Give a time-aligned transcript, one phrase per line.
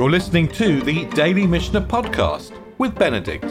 [0.00, 3.44] You're listening to the Daily Mishnah Podcast with Benedict.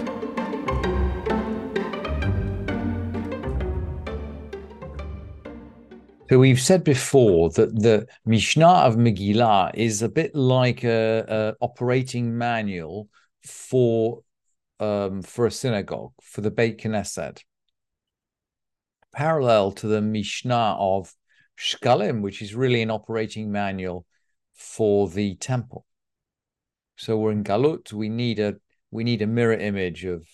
[6.28, 12.36] So we've said before that the Mishnah of Megillah is a bit like a, operating
[12.36, 13.10] manual
[13.46, 14.24] for
[14.80, 17.44] um, for a synagogue for the Beit Knesset,
[19.14, 21.14] parallel to the Mishnah of
[21.60, 24.08] Shkalim, which is really an operating manual
[24.56, 25.86] for the temple.
[27.00, 27.94] So we're in Galut.
[27.94, 28.58] We need a
[28.92, 30.28] we need a mirror image of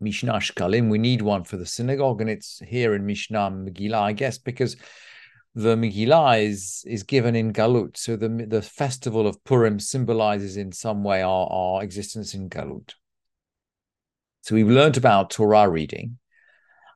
[0.00, 0.88] Mishnah Shkalim.
[0.88, 4.76] We need one for the synagogue, and it's here in Mishnah Megillah, I guess, because
[5.54, 7.98] the Megillah is is given in Galut.
[7.98, 12.94] So the the festival of Purim symbolizes in some way our, our existence in Galut.
[14.40, 16.16] So we've learned about Torah reading.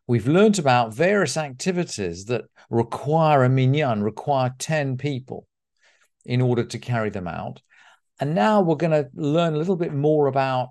[0.07, 5.47] We've learned about various activities that require a minyan, require 10 people
[6.25, 7.61] in order to carry them out.
[8.21, 10.69] And now we're going to learn a little bit more about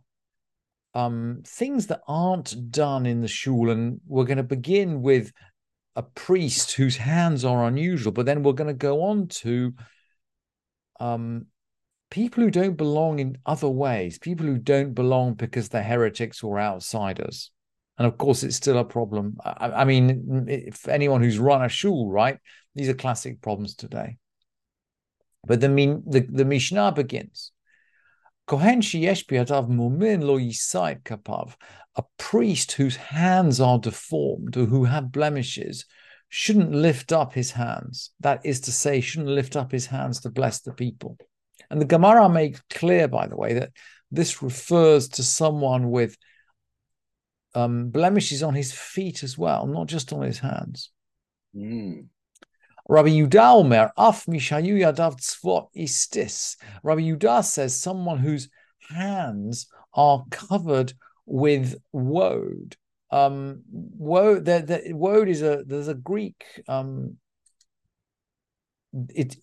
[0.94, 3.72] um, things that aren't done in the shul.
[3.72, 5.32] And we're going to begin with
[5.96, 9.74] a priest whose hands are unusual, but then we're going to go on to
[11.00, 11.48] um,
[12.10, 16.60] people who don't belong in other ways, people who don't belong because they're heretics or
[16.60, 17.52] outsiders.
[17.98, 19.38] And of course, it's still a problem.
[19.44, 22.38] I, I mean, if anyone who's run a shul, right,
[22.76, 24.18] these are classic problems today.
[25.46, 27.52] But the, the, the Mishnah begins
[28.50, 31.54] Kohen sheyesh mumin lo yisait kapav.
[31.96, 35.86] A priest whose hands are deformed or who have blemishes
[36.30, 38.10] shouldn't lift up his hands.
[38.22, 41.18] That is to say, shouldn't lift up his hands to bless the people.
[41.70, 43.72] And the Gemara makes clear, by the way, that
[44.10, 46.18] this refers to someone with
[47.54, 50.90] um, blemishes on his feet as well, not just on his hands.
[51.56, 52.08] Mm.
[52.90, 56.56] Rabbi Yudah Omer, Af Mishayu Yadav Tzvot Istis.
[56.82, 58.50] Rabbi Yudah says someone whose
[58.90, 60.94] hands are covered
[61.28, 62.76] with woad.
[63.12, 64.48] Um, woad,
[65.28, 67.18] is a there's a Greek um,
[69.10, 69.38] it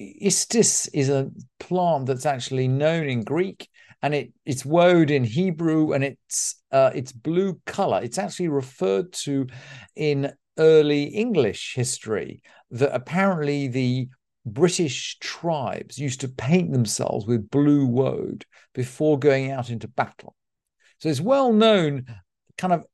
[0.00, 1.30] istis is a
[1.60, 3.68] plant that's actually known in Greek
[4.02, 8.00] and it it's woad in Hebrew and it's uh, it's blue color.
[8.02, 9.46] It's actually referred to
[9.96, 14.08] in early English history that apparently the
[14.46, 18.44] British tribes used to paint themselves with blue woad
[18.74, 20.34] before going out into battle.
[20.98, 22.06] So it's well known,
[22.58, 22.84] kind of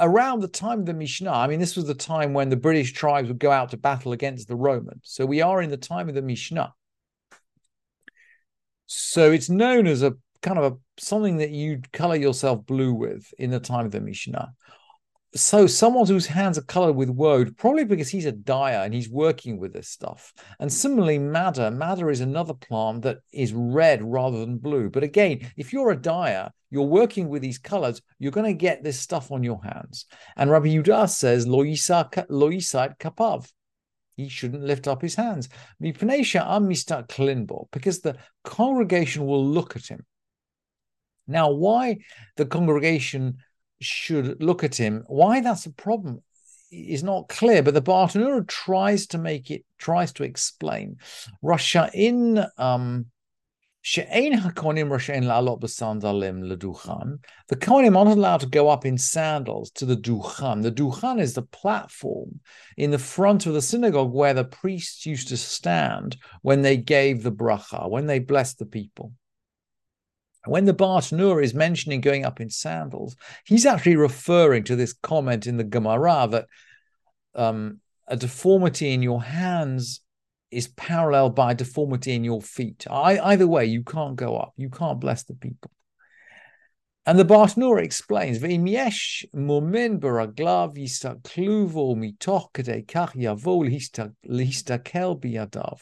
[0.00, 1.30] around the time of the Mishnah.
[1.30, 4.12] I mean, this was the time when the British tribes would go out to battle
[4.12, 5.02] against the Romans.
[5.04, 6.72] So we are in the time of the Mishnah.
[8.86, 13.32] So it's known as a kind of a something that you'd color yourself blue with
[13.38, 14.52] in the time of the Mishnah
[15.34, 19.08] so someone whose hands are colored with woad, probably because he's a dyer and he's
[19.08, 20.34] working with this stuff.
[20.60, 24.90] And similarly, madder, madder is another plant that is red rather than blue.
[24.90, 28.84] But again, if you're a dyer, you're working with these colors, you're going to get
[28.84, 30.04] this stuff on your hands.
[30.36, 33.50] And Rabbi Yudah says, lo yisait kapav.
[34.16, 35.48] He shouldn't lift up his hands.
[35.80, 36.00] Because
[38.00, 40.04] the congregation will look at him.
[41.26, 41.98] Now, why
[42.36, 43.38] the congregation
[43.82, 45.04] should look at him.
[45.06, 46.22] Why that's a problem
[46.70, 50.96] is not clear, but the Bartanura tries to make it, tries to explain.
[51.42, 53.06] Russia in um.
[53.84, 54.02] The
[57.56, 60.62] kohanim aren't allowed to go up in sandals to the duchan.
[60.62, 62.38] The duchan is the platform
[62.76, 67.24] in the front of the synagogue where the priests used to stand when they gave
[67.24, 69.14] the bracha, when they blessed the people.
[70.44, 75.46] When the Bartanura is mentioning going up in sandals, he's actually referring to this comment
[75.46, 76.46] in the Gemara that
[77.34, 80.00] um, a deformity in your hands
[80.50, 82.86] is paralleled by deformity in your feet.
[82.90, 84.52] I, either way, you can't go up.
[84.56, 85.70] You can't bless the people.
[87.06, 93.64] And the Bartanura explains, "Ve'im yesh mumin baraglav mitoch kadei kach yavo
[94.28, 95.80] listakel biyadav."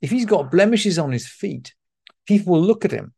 [0.00, 1.74] If he's got blemishes on his feet,
[2.26, 3.14] people will look at him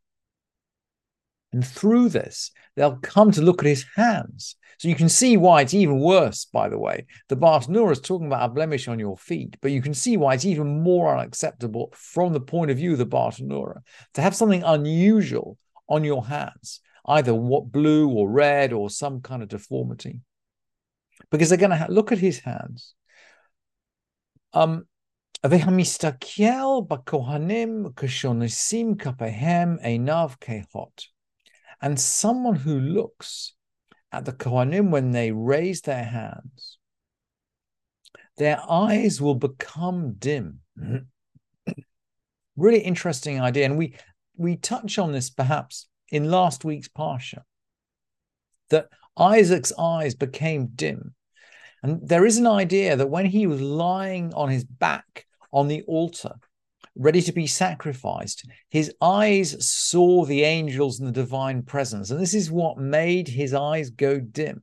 [1.54, 4.56] and through this, they'll come to look at his hands.
[4.80, 7.06] So you can see why it's even worse, by the way.
[7.30, 10.34] The Bartanura is talking about a blemish on your feet, but you can see why
[10.34, 13.82] it's even more unacceptable from the point of view of the Bartanura
[14.16, 15.58] to have something unusual
[15.88, 20.22] on your hands, either what blue or red or some kind of deformity.
[21.30, 22.96] Because they're going to ha- look at his hands.
[24.54, 24.86] Um,
[25.46, 31.14] והמסתכל בכהנים כשונשים כפיהם עיניו כהות.
[31.81, 33.55] And someone who looks
[34.11, 36.79] at the Kohanim when they raise their hands,
[38.37, 40.61] their eyes will become dim.
[42.57, 43.67] Really interesting idea.
[43.67, 43.95] And we
[44.37, 47.43] we touch on this perhaps in last week's Parsha
[48.71, 51.15] that Isaac's eyes became dim.
[51.83, 55.83] And there is an idea that when he was lying on his back on the
[55.83, 56.35] altar,
[56.99, 62.11] ready to be sacrificed, his eyes saw the angels and the divine presence.
[62.11, 64.63] And this is what made his eyes go dim.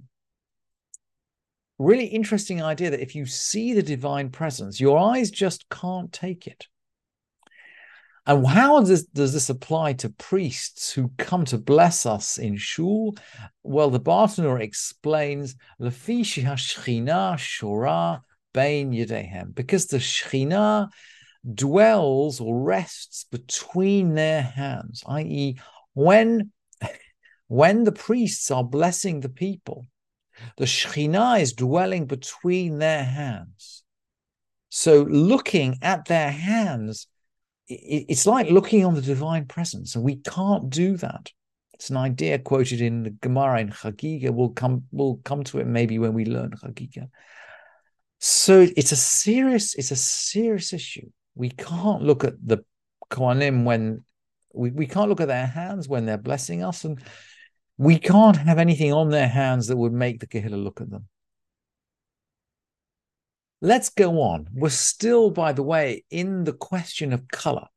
[1.80, 6.46] Really interesting idea that if you see the divine presence, your eyes just can't take
[6.46, 6.68] it.
[8.28, 13.16] And how does, does this apply to priests who come to bless us in shul?
[13.62, 15.56] Well, the Bartanur explains,
[17.38, 18.22] shora
[18.54, 20.90] bein yedehem, because the Shekhinah
[21.54, 25.60] dwells or rests between their hands, i.e.,
[25.94, 26.52] when,
[27.48, 29.86] when the priests are blessing the people,
[30.58, 33.84] the Shekhinah is dwelling between their hands.
[34.70, 37.08] So looking at their hands
[37.68, 41.32] it's like looking on the divine presence, and we can't do that.
[41.74, 44.32] It's an idea quoted in the Gemara in Chagiga.
[44.32, 47.10] We'll come, we'll come to it maybe when we learn Chagiga.
[48.20, 51.10] So it's a serious, it's a serious issue.
[51.36, 52.64] We can't look at the
[53.12, 54.04] Kohanim when
[54.54, 57.00] we, we can't look at their hands when they're blessing us, and
[57.78, 61.08] we can't have anything on their hands that would make the Kehillah look at them.
[63.62, 64.48] Let's go on.
[64.54, 67.68] We're still, by the way, in the question of color.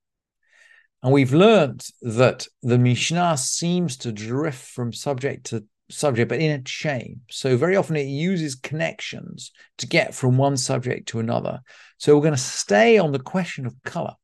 [1.02, 6.50] And we've learned that the Mishnah seems to drift from subject to subject, but in
[6.52, 7.20] a chain.
[7.30, 11.60] So very often it uses connections to get from one subject to another.
[11.98, 14.14] So we're going to stay on the question of color.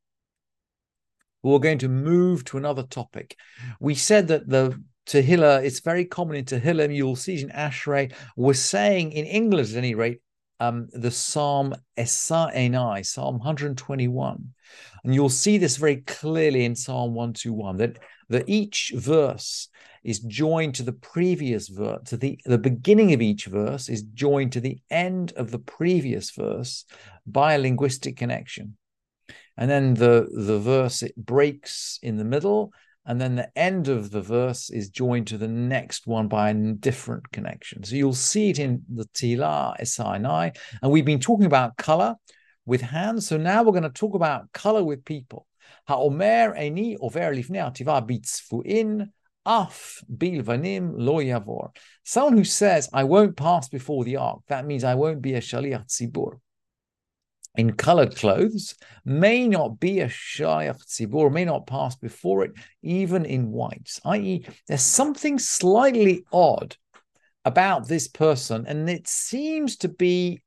[1.43, 3.37] We're going to move to another topic.
[3.79, 8.53] We said that the Tehillah, it's very common in Tehillim, you'll see in Ashrei, we're
[8.53, 10.21] saying in English at any rate,
[10.59, 14.53] um, the Psalm Esa Enai, Psalm 121.
[15.03, 19.69] And you'll see this very clearly in Psalm 121 that, that each verse
[20.05, 24.51] is joined to the previous verse, to the, the beginning of each verse is joined
[24.53, 26.85] to the end of the previous verse
[27.25, 28.77] by a linguistic connection.
[29.57, 32.71] And then the, the verse it breaks in the middle
[33.05, 36.53] and then the end of the verse is joined to the next one by a
[36.53, 37.83] different connection.
[37.83, 42.15] So you'll see it in the Tila, Esa Enai, and we've been talking about color
[42.65, 43.27] with hands.
[43.27, 45.45] So now we're going to talk about color with people.
[45.87, 49.09] Ha'omer eni over lifnei ativa bitzfuin
[49.45, 51.69] af bilvanim lo yavor.
[52.03, 55.41] Someone who says, I won't pass before the ark, that means I won't be a
[55.41, 56.39] shaliach tzibur
[57.57, 62.51] in colored clothes may not be a shaliach tzibur, may not pass before it,
[62.81, 66.75] even in whites, i.e., there's something slightly odd
[67.43, 70.41] about this person, and it seems to be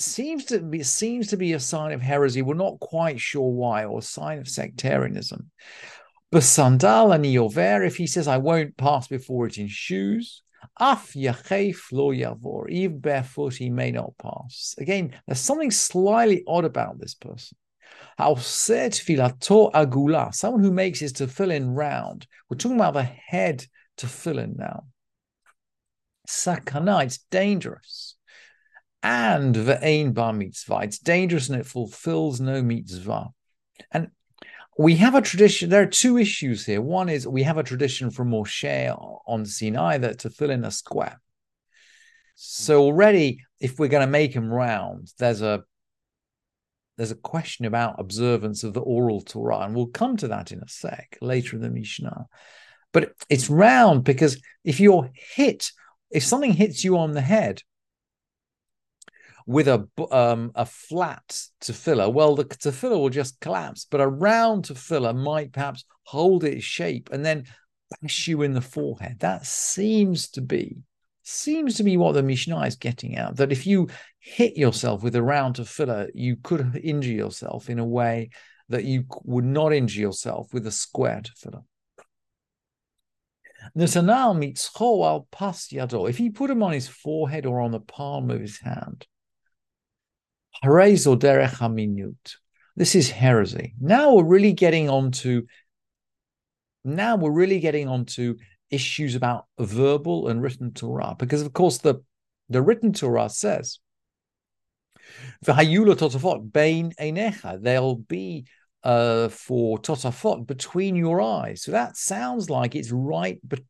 [0.00, 2.40] seems to be seems to be a sign of heresy.
[2.40, 5.50] We're not quite sure why, or a sign of sectarianism.
[6.30, 10.42] But sandal and yover, if he says I won't pass before it in shoes,
[10.78, 12.68] Af yachef lo yavor.
[12.70, 14.74] Even barefoot, he may not pass.
[14.78, 17.56] Again, there's something slightly odd about this person.
[18.18, 22.26] Haoset filato agula, someone who makes his tefillin round.
[22.48, 23.66] We're talking about the head
[23.96, 24.84] tefillin now.
[26.28, 28.16] Sakana, it's dangerous.
[29.02, 33.28] And ve'ein bar mitzvah, it's dangerous and it fulfills no mitzvah.
[33.92, 34.08] And
[34.78, 35.68] we have a tradition.
[35.68, 36.80] There are two issues here.
[36.80, 41.20] One is we have a tradition from Moshe on Sinai that tefillin a square.
[42.36, 45.64] So already, if we're going to make them round, there's a
[46.96, 50.60] there's a question about observance of the oral Torah, and we'll come to that in
[50.60, 52.26] a sec later in the Mishnah.
[52.92, 55.72] But it's round because if you're hit,
[56.10, 57.62] if something hits you on the head,
[59.48, 64.66] with a um, a flat tefillah, well, the tefillah will just collapse, but a round
[64.66, 67.44] tefillah might perhaps hold its shape and then
[68.02, 69.20] bash you in the forehead.
[69.20, 70.76] That seems to be
[71.22, 73.36] seems to be what the Mishnah is getting at.
[73.36, 73.88] That if you
[74.18, 78.28] hit yourself with a round tefillah, you could injure yourself in a way
[78.68, 81.64] that you would not injure yourself with a square tefillah.
[83.74, 86.06] Natanal meets al pas yado.
[86.06, 89.06] If he put him on his forehead or on the palm of his hand.
[92.76, 93.74] This is heresy.
[93.80, 95.46] Now we're really getting on to
[96.84, 98.36] now we're really getting on to
[98.70, 102.02] issues about verbal and written Torah, because of course the
[102.48, 103.78] the written Torah says.
[107.60, 108.46] There'll be
[108.82, 111.62] uh, for totafot between your eyes.
[111.62, 113.60] So that sounds like it's right, but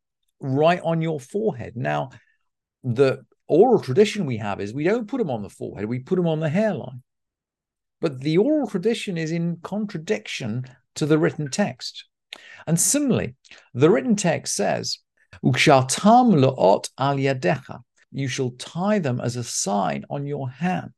[0.41, 1.77] right on your forehead.
[1.77, 2.11] Now,
[2.85, 6.17] the oral tradition we have is we don't put them on the forehead, we put
[6.17, 7.03] them on the hairline.
[8.01, 10.65] but the oral tradition is in contradiction
[10.95, 12.05] to the written text.
[12.67, 13.35] And similarly,
[13.75, 14.99] the written text says,
[15.45, 17.81] Ukshaltam lo'ot al yadecha.
[18.13, 20.95] You shall tie them as a sign on your hand.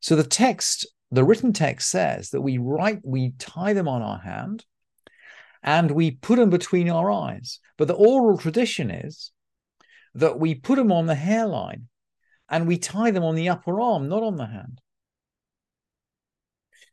[0.00, 4.18] So the text, the written text says that we write, we tie them on our
[4.18, 4.64] hand
[5.62, 7.58] and we put them between our eyes.
[7.76, 9.32] But the oral tradition is
[10.16, 11.88] that we put them on the hairline
[12.48, 14.80] and we tie them on the upper arm, not on the hand.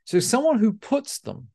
[0.06, 1.48] So someone who puts them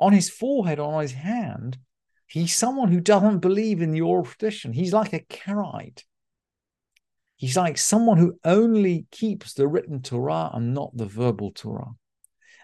[0.00, 1.78] on his forehead, on his hand,
[2.26, 4.72] he's someone who doesn't believe in the oral tradition.
[4.72, 6.04] He's like a Karaite.
[7.36, 11.92] He's like someone who only keeps the written Torah and not the verbal Torah.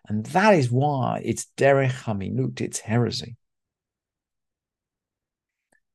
[0.09, 3.37] And that is why it's derech haminut, it's heresy.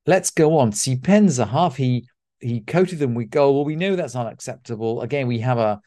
[0.05, 0.71] Let's go on.
[0.71, 2.07] Sipen Zahav, he
[2.43, 3.15] he coated them.
[3.15, 5.01] We go, well, we know that's unacceptable.
[5.01, 5.81] Again, we have a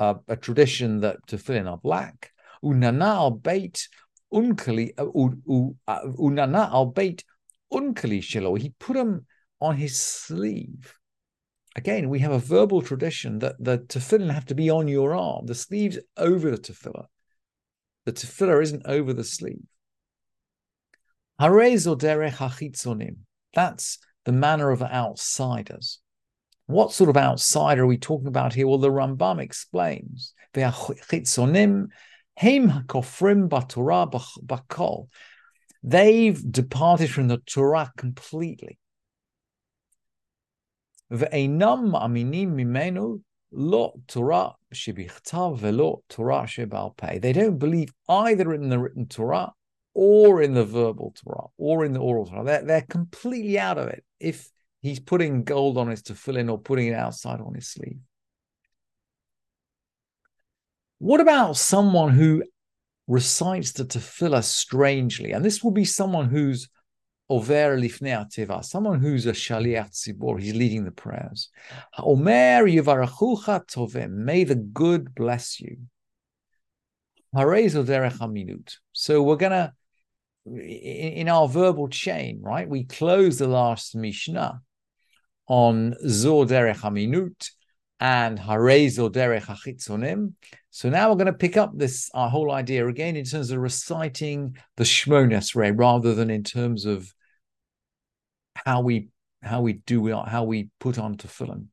[0.00, 2.32] a, a tradition that tefillin are black.
[2.64, 3.88] Unana al bait
[4.32, 7.22] unkali uh, uh, unana bait
[7.72, 8.58] unkali shilo.
[8.58, 9.26] He put them
[9.60, 10.94] on his sleeve.
[11.76, 15.46] Again, we have a verbal tradition that the tefillin have to be on your arm.
[15.46, 17.06] The sleeve's over the tefillah.
[18.06, 19.66] The tefillah isn't over the sleeve.
[23.54, 25.99] That's the manner of outsiders.
[26.67, 28.67] What sort of outsider are we talking about here?
[28.67, 30.33] Well, the Rambam explains.
[35.83, 38.79] They've departed from the Torah completely.
[41.11, 43.17] ואינם מאמינים ממנו
[43.51, 47.19] לא תורה שבכתב ולא תורה שבעל פה.
[47.19, 49.53] They don't believe either in the written Torah
[49.93, 52.43] or in the verbal Torah or in the oral Torah.
[52.43, 54.48] They're, they're completely out of it if
[54.80, 57.98] he's putting gold on his tefillin or putting it outside on his sleeve.
[60.98, 62.44] What about someone who
[63.06, 65.32] recites the tefillah strangely?
[65.32, 66.68] And this will be someone who's
[67.30, 71.48] over lifnei ateva, someone who's a shaliach tzibor, he's leading the prayers.
[71.98, 75.78] Omer yivarachucha tovim, may the good bless you.
[78.92, 79.72] So we're gonna
[80.46, 82.68] in our verbal chain, right?
[82.68, 84.60] We close the last Mishnah
[85.46, 87.50] on Zor Derech Haminut
[87.98, 90.32] and Harezor Derech Hachitzonim.
[90.70, 93.58] So now we're going to pick up this our whole idea again in terms of
[93.58, 97.12] reciting the Shmona Esrei rather than in terms of
[98.54, 99.08] how we
[99.42, 101.66] how we do how we put on tefillin.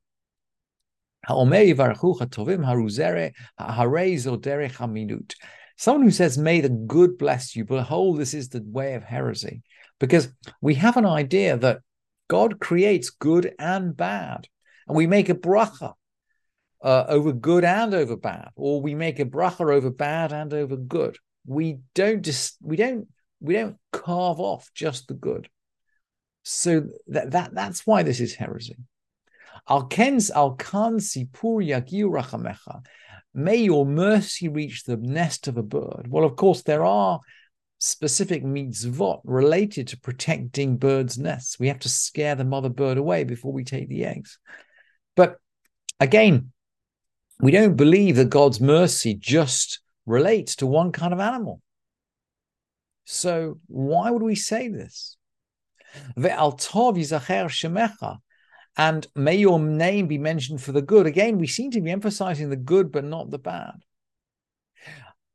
[5.78, 9.62] Someone who says, May the good bless you, behold, this is the way of heresy.
[10.00, 10.30] Because
[10.62, 11.82] we have an idea that
[12.28, 14.48] God creates good and bad.
[14.88, 15.94] And we make a bracha
[16.82, 20.76] uh, over good and over bad, or we make a bracha over bad and over
[20.76, 21.18] good.
[21.46, 23.08] We don't just we don't
[23.40, 25.50] we don't carve off just the good.
[26.44, 28.76] So that, that that's why this is heresy.
[29.70, 32.86] Al kens al kan sipur yagiu rachamecha.
[33.38, 36.08] May your mercy reach the nest of a bird.
[36.10, 37.20] Well, of course, there are
[37.78, 41.60] specific mitzvot related to protecting birds' nests.
[41.60, 44.40] We have to scare the mother bird away before we take the eggs.
[45.16, 45.38] But
[46.00, 46.52] again,
[47.40, 51.62] we don't believe that God's mercy just relates to one kind of animal.
[53.06, 55.16] So why would we say this?
[58.78, 61.08] And may your name be mentioned for the good.
[61.08, 63.74] Again, we seem to be emphasizing the good, but not the bad.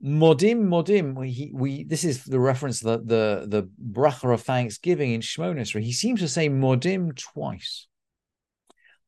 [0.03, 1.15] Modim, modim.
[1.15, 5.81] We, we this is the reference the the the bracha of thanksgiving in Shmonis.
[5.81, 7.87] He seems to say modim twice.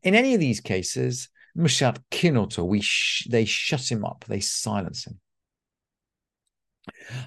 [0.03, 5.07] In any of these cases, Mushat kinoto, we sh- they shut him up, they silence
[5.07, 5.21] him.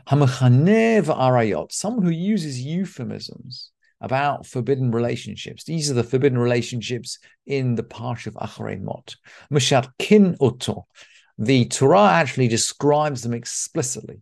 [0.08, 5.63] Hamachanev arayot, someone who uses euphemisms about forbidden relationships.
[5.63, 9.16] These are the forbidden relationships in the Parsha of Acharei Mot.
[9.51, 10.84] Mushat kin uto.
[11.38, 14.22] The Torah actually describes them explicitly.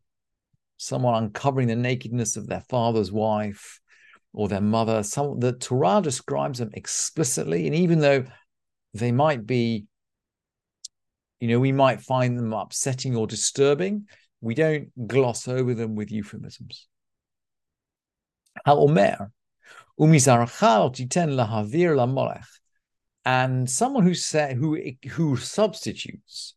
[0.78, 3.80] Someone uncovering the nakedness of their father's wife
[4.34, 5.04] or their mother.
[5.04, 7.68] Some, the Torah describes them explicitly.
[7.68, 8.26] And even though
[8.94, 9.86] they might be,
[11.40, 14.08] you know, we might find them upsetting or disturbing,
[14.42, 16.88] we don't gloss over them with euphemisms.
[18.66, 19.32] Ha'omer,
[23.26, 26.54] and someone who say, who who substitutes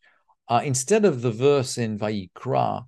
[0.49, 2.85] uh, instead of the verse in Vayikra,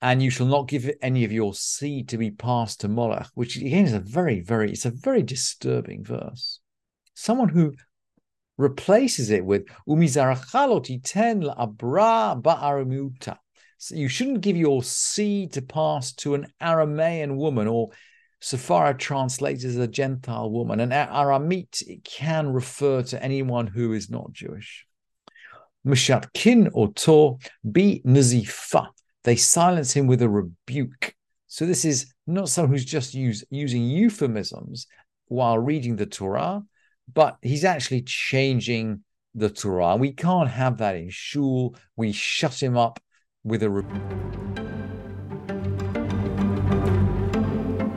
[0.00, 3.56] and you shall not give any of your seed to be passed to Molech, which
[3.56, 6.60] again is a very, very, it's a very disturbing verse.
[7.14, 7.74] Someone who
[8.56, 13.38] replaces it with iten abra ba'aramuta.
[13.78, 17.90] So you shouldn't give your seed to pass to an Aramaean woman, or
[18.40, 20.80] Sefaria translates as a Gentile woman.
[20.80, 24.86] And Aramit it can refer to anyone who is not Jewish.
[25.86, 27.38] Mushatkin or Tor,
[27.70, 28.88] be Nazifa.
[29.24, 31.14] They silence him with a rebuke.
[31.46, 34.86] So this is not someone who's just use, using euphemisms
[35.26, 36.62] while reading the Torah,
[37.12, 39.02] but he's actually changing
[39.34, 39.96] the Torah.
[39.96, 41.74] We can't have that in shul.
[41.96, 43.00] We shut him up
[43.44, 44.67] with a.